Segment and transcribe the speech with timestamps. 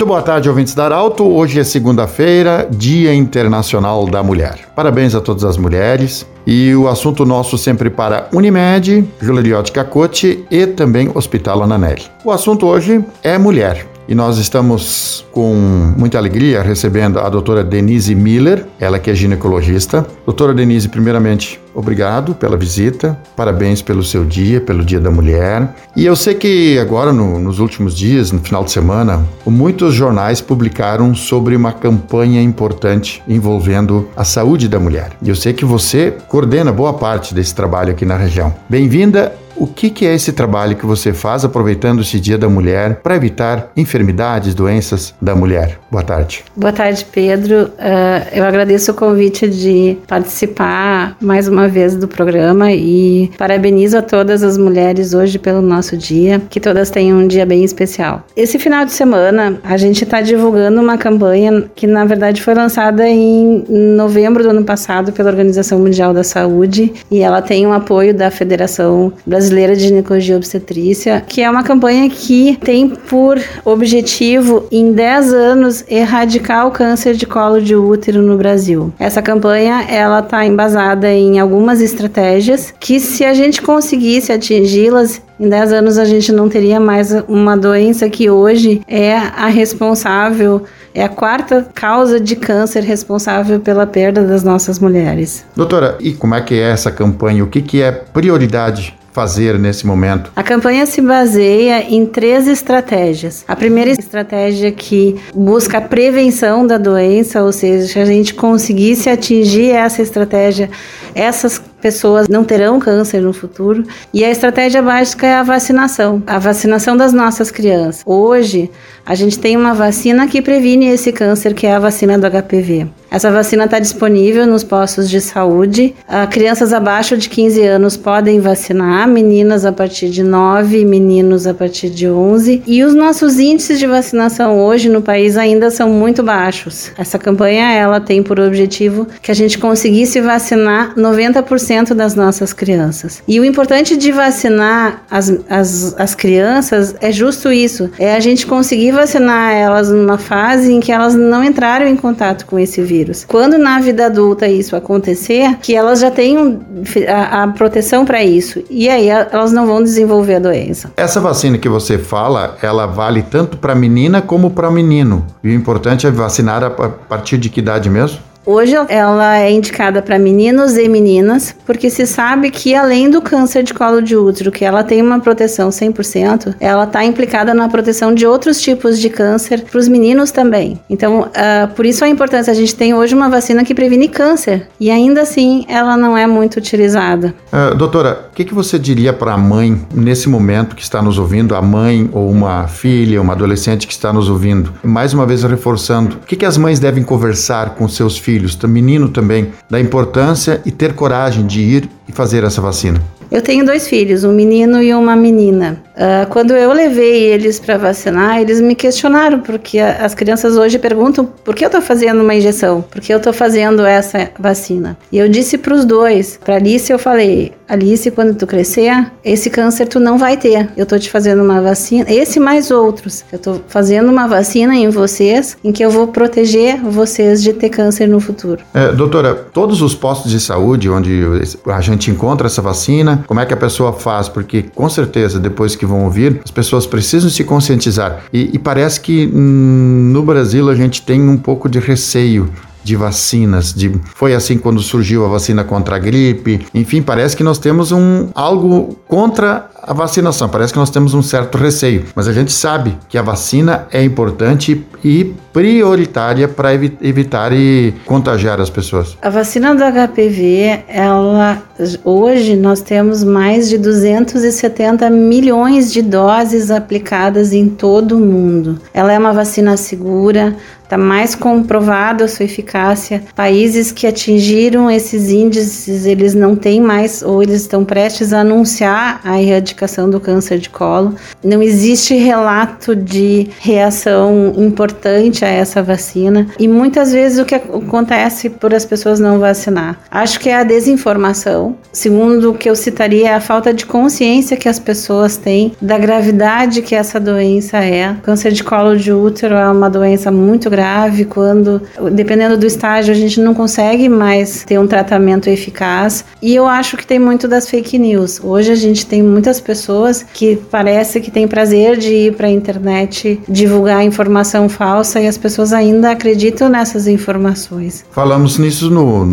[0.00, 1.24] Muito boa tarde, ouvintes da Arauto.
[1.24, 4.60] Hoje é segunda-feira, Dia Internacional da Mulher.
[4.74, 6.26] Parabéns a todas as mulheres.
[6.46, 12.04] E o assunto nosso sempre para Unimed, Juleriote Cacote e também Hospital Ananelli.
[12.24, 15.54] O assunto hoje é mulher e nós estamos com
[15.96, 20.04] muita alegria recebendo a doutora Denise Miller, ela que é ginecologista.
[20.26, 25.76] Doutora Denise, primeiramente, obrigado pela visita, parabéns pelo seu dia, pelo Dia da Mulher.
[25.94, 30.40] E eu sei que agora, no, nos últimos dias, no final de semana, muitos jornais
[30.40, 35.12] publicaram sobre uma campanha importante envolvendo a saúde da mulher.
[35.22, 38.52] E eu sei que você coordena boa parte desse trabalho aqui na região.
[38.68, 43.00] Bem-vinda o que, que, é esse trabalho que você faz aproveitando esse Dia da Mulher
[43.02, 45.78] para evitar enfermidades, doenças da mulher?
[45.90, 46.42] Boa tarde.
[46.56, 47.64] Boa tarde, Pedro.
[47.64, 54.02] Uh, eu agradeço o convite de participar mais uma vez do programa e parabenizo a
[54.02, 58.24] todas as mulheres hoje pelo nosso dia, que todas tenham um dia bem especial.
[58.34, 63.06] Esse final de semana a gente está divulgando uma campanha que na verdade foi lançada
[63.06, 67.72] em novembro do ano passado pela Organização Mundial da Saúde e ela tem o um
[67.74, 72.88] apoio da Federação Brasileira Brasileira de Ginecologia e Obstetrícia, que é uma campanha que tem
[72.88, 78.92] por objetivo, em 10 anos, erradicar o câncer de colo de útero no Brasil.
[78.96, 85.48] Essa campanha, ela está embasada em algumas estratégias que, se a gente conseguisse atingi-las, em
[85.48, 90.62] 10 anos a gente não teria mais uma doença que hoje é a responsável
[90.92, 95.46] é a quarta causa de câncer responsável pela perda das nossas mulheres.
[95.54, 97.44] Doutora, e como é que é essa campanha?
[97.44, 100.30] O que, que é prioridade fazer nesse momento?
[100.34, 103.44] A campanha se baseia em três estratégias.
[103.46, 109.08] A primeira estratégia que busca a prevenção da doença, ou seja, se a gente conseguisse
[109.08, 110.70] atingir essa estratégia,
[111.14, 113.84] essas pessoas não terão câncer no futuro.
[114.12, 118.02] E a estratégia básica é a vacinação, a vacinação das nossas crianças.
[118.04, 118.70] Hoje,
[119.04, 122.86] a gente tem uma vacina que previne esse câncer, que é a vacina do HPV.
[123.10, 125.96] Essa vacina está disponível nos postos de saúde.
[126.08, 131.52] Uh, crianças abaixo de 15 anos podem vacinar, meninas a partir de 9, meninos a
[131.52, 132.62] partir de 11.
[132.64, 136.92] E os nossos índices de vacinação hoje no país ainda são muito baixos.
[136.96, 143.24] Essa campanha ela tem por objetivo que a gente conseguisse vacinar 90% das nossas crianças.
[143.26, 148.46] E o importante de vacinar as, as, as crianças é justo isso: é a gente
[148.46, 152.99] conseguir vacinar elas numa fase em que elas não entraram em contato com esse vírus
[153.26, 156.60] Quando na vida adulta isso acontecer, que elas já tenham
[157.08, 160.92] a, a proteção para isso e aí elas não vão desenvolver a doença.
[160.96, 165.26] Essa vacina que você fala, ela vale tanto para menina como para menino.
[165.42, 168.29] E o importante é vacinar a partir de que idade mesmo?
[168.44, 173.62] Hoje ela é indicada para meninos e meninas, porque se sabe que além do câncer
[173.62, 178.14] de colo de útero, que ela tem uma proteção 100%, ela está implicada na proteção
[178.14, 180.80] de outros tipos de câncer para os meninos também.
[180.88, 184.68] Então, uh, por isso a importância, a gente tem hoje uma vacina que previne câncer
[184.80, 187.34] e ainda assim ela não é muito utilizada.
[187.52, 191.18] Uh, doutora, o que, que você diria para a mãe nesse momento que está nos
[191.18, 194.72] ouvindo, a mãe ou uma filha, uma adolescente que está nos ouvindo?
[194.82, 198.29] Mais uma vez reforçando, o que, que as mães devem conversar com seus filhos?
[198.30, 203.02] Filhos, menino também, da importância e ter coragem de ir e fazer essa vacina?
[203.30, 205.80] Eu tenho dois filhos, um menino e uma menina.
[205.94, 210.78] Uh, quando eu levei eles para vacinar, eles me questionaram, porque a, as crianças hoje
[210.78, 214.96] perguntam por que eu estou fazendo uma injeção, por que eu estou fazendo essa vacina.
[215.12, 219.48] E eu disse para os dois, para Alice eu falei, Alice, quando tu crescer, esse
[219.48, 220.68] câncer tu não vai ter.
[220.76, 223.24] Eu estou te fazendo uma vacina, esse mais outros.
[223.30, 227.68] Eu estou fazendo uma vacina em vocês, em que eu vou proteger vocês de ter
[227.68, 228.60] câncer no futuro.
[228.74, 231.22] É, doutora, todos os postos de saúde onde
[231.66, 234.28] a gente encontra essa vacina, como é que a pessoa faz?
[234.28, 238.22] Porque com certeza depois que vão ouvir, as pessoas precisam se conscientizar.
[238.32, 242.50] E, e parece que hum, no Brasil a gente tem um pouco de receio
[242.82, 243.72] de vacinas.
[243.72, 246.66] De, foi assim quando surgiu a vacina contra a gripe.
[246.74, 250.48] Enfim, parece que nós temos um algo contra a vacinação.
[250.48, 254.00] Parece que nós temos um certo receio, mas a gente sabe que a vacina é
[254.00, 259.18] importante e prioritária para evi evitar e contagiar as pessoas.
[259.20, 261.60] A vacina do HPV, ela
[262.04, 268.78] hoje nós temos mais de 270 milhões de doses aplicadas em todo o mundo.
[268.94, 270.54] Ela é uma vacina segura,
[270.90, 273.22] está mais comprovado a sua eficácia.
[273.36, 279.20] Países que atingiram esses índices, eles não têm mais ou eles estão prestes a anunciar
[279.22, 281.14] a erradicação do câncer de colo.
[281.44, 288.50] Não existe relato de reação importante a essa vacina e muitas vezes o que acontece
[288.50, 290.00] por as pessoas não vacinar.
[290.10, 291.76] Acho que é a desinformação.
[291.92, 295.96] Segundo o que eu citaria, é a falta de consciência que as pessoas têm da
[295.98, 298.10] gravidade que essa doença é.
[298.10, 302.64] O câncer de colo de útero é uma doença muito grave grave, quando, dependendo do
[302.64, 306.24] estágio, a gente não consegue mais ter um tratamento eficaz.
[306.40, 308.40] E eu acho que tem muito das fake news.
[308.42, 312.50] Hoje a gente tem muitas pessoas que parece que tem prazer de ir para a
[312.50, 318.06] internet divulgar informação falsa e as pessoas ainda acreditam nessas informações.
[318.10, 319.26] Falamos nisso no,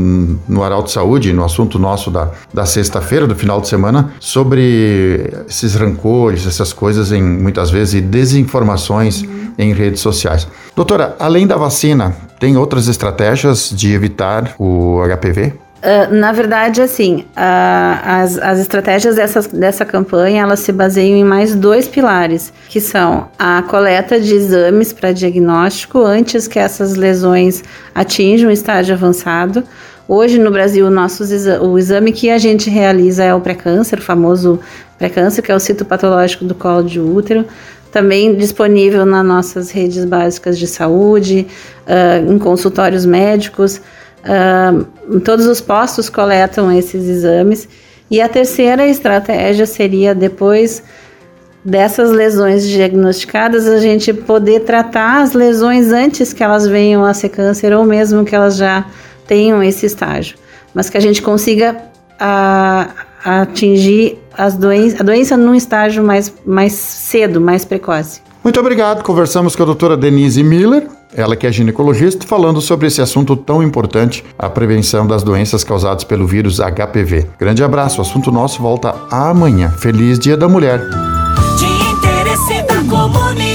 [0.48, 5.76] no Arauto Saúde, no assunto nosso da, da sexta-feira, do final de semana, sobre esses
[5.76, 9.54] rancores, essas coisas em muitas vezes desinformações uhum.
[9.58, 10.46] em redes sociais.
[10.76, 15.48] Doutora, além da vacina, tem outras estratégias de evitar o HPV?
[15.48, 21.18] Uh, ah, na verdade, assim, uh, as, as estratégias dessa, dessa campanha, elas se baseiam
[21.18, 26.96] em mais dois pilares, que são a coleta de exames para diagnóstico antes que essas
[26.96, 27.64] lesões
[27.94, 29.64] atinjam o estágio avançado.
[30.08, 31.30] Hoje, no Brasil, nossos
[31.62, 34.60] o exame que a gente realiza é o pré-câncer, o famoso
[34.98, 37.46] pré-câncer, que é o citopatológico do colo de útero
[37.92, 41.48] também disponível nas nossas redes básicas de saúde,
[41.86, 43.82] uh, em consultórios médicos.
[44.24, 47.68] Uh, todos os postos coletam esses exames.
[48.10, 50.84] E a terceira estratégia seria depois
[51.64, 57.28] dessas lesões diagnosticadas, a gente poder tratar as lesões antes que elas venham a ser
[57.28, 58.86] câncer ou mesmo que elas já
[59.28, 60.38] tenham esse estágio,
[60.74, 61.76] mas que a gente consiga
[62.18, 62.90] a,
[63.24, 68.22] atingir as doenças, a doença num estágio mais, mais cedo, mais precoce.
[68.44, 69.04] Muito obrigado.
[69.04, 73.62] Conversamos com a doutora Denise Miller, ela que é ginecologista, falando sobre esse assunto tão
[73.62, 77.28] importante, a prevenção das doenças causadas pelo vírus HPV.
[77.38, 79.70] Grande abraço, o assunto nosso volta amanhã.
[79.72, 80.80] Feliz Dia da Mulher.
[81.58, 83.47] De interesse da comunidade.